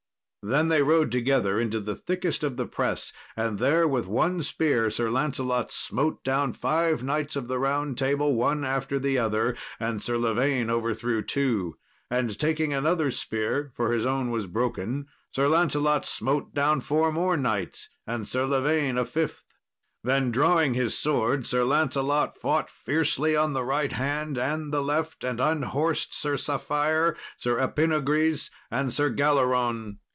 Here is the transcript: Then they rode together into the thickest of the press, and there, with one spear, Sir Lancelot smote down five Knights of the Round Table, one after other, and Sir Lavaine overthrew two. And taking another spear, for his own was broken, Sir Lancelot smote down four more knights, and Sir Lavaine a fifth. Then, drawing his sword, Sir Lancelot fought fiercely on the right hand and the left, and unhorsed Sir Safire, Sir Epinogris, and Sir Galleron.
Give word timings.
Then 0.43 0.69
they 0.69 0.81
rode 0.81 1.11
together 1.11 1.59
into 1.59 1.79
the 1.79 1.93
thickest 1.93 2.43
of 2.43 2.57
the 2.57 2.65
press, 2.65 3.13
and 3.37 3.59
there, 3.59 3.87
with 3.87 4.07
one 4.07 4.41
spear, 4.41 4.89
Sir 4.89 5.07
Lancelot 5.07 5.71
smote 5.71 6.23
down 6.23 6.53
five 6.53 7.03
Knights 7.03 7.35
of 7.35 7.47
the 7.47 7.59
Round 7.59 7.95
Table, 7.95 8.33
one 8.33 8.65
after 8.65 8.95
other, 9.21 9.55
and 9.79 10.01
Sir 10.01 10.17
Lavaine 10.17 10.71
overthrew 10.71 11.21
two. 11.21 11.77
And 12.09 12.39
taking 12.39 12.73
another 12.73 13.11
spear, 13.11 13.71
for 13.75 13.91
his 13.93 14.03
own 14.03 14.31
was 14.31 14.47
broken, 14.47 15.05
Sir 15.31 15.47
Lancelot 15.47 16.07
smote 16.07 16.55
down 16.55 16.81
four 16.81 17.11
more 17.11 17.37
knights, 17.37 17.89
and 18.07 18.27
Sir 18.27 18.47
Lavaine 18.47 18.97
a 18.97 19.05
fifth. 19.05 19.45
Then, 20.03 20.31
drawing 20.31 20.73
his 20.73 20.97
sword, 20.97 21.45
Sir 21.45 21.63
Lancelot 21.63 22.35
fought 22.35 22.71
fiercely 22.71 23.35
on 23.35 23.53
the 23.53 23.63
right 23.63 23.91
hand 23.91 24.39
and 24.39 24.73
the 24.73 24.81
left, 24.81 25.23
and 25.23 25.39
unhorsed 25.39 26.15
Sir 26.15 26.33
Safire, 26.35 27.15
Sir 27.37 27.57
Epinogris, 27.59 28.49
and 28.71 28.91
Sir 28.91 29.11
Galleron. 29.11 29.99